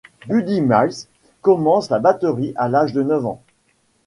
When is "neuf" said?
3.03-3.23